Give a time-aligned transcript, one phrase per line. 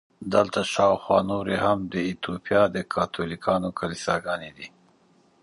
[0.33, 4.67] دلته شاوخوا نورې هم د ایټوپیا د کاتولیکانو کلیساګانې دي.